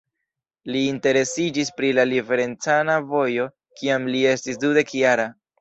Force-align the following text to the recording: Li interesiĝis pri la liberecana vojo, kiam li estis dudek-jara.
Li 0.75 0.79
interesiĝis 0.93 1.69
pri 1.81 1.91
la 1.99 2.07
liberecana 2.13 2.97
vojo, 3.15 3.47
kiam 3.83 4.11
li 4.17 4.27
estis 4.35 4.63
dudek-jara. 4.65 5.33